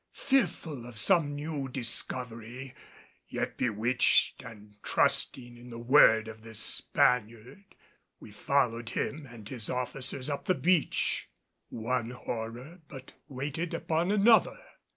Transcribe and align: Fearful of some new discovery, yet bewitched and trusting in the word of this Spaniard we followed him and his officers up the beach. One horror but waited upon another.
Fearful 0.13 0.87
of 0.87 0.97
some 0.97 1.35
new 1.35 1.69
discovery, 1.69 2.73
yet 3.29 3.55
bewitched 3.55 4.41
and 4.41 4.75
trusting 4.81 5.55
in 5.55 5.69
the 5.69 5.77
word 5.77 6.27
of 6.27 6.41
this 6.41 6.57
Spaniard 6.57 7.65
we 8.19 8.31
followed 8.31 8.89
him 8.89 9.27
and 9.29 9.47
his 9.47 9.69
officers 9.69 10.27
up 10.27 10.45
the 10.45 10.55
beach. 10.55 11.29
One 11.69 12.09
horror 12.09 12.79
but 12.87 13.13
waited 13.27 13.75
upon 13.75 14.09
another. 14.11 14.57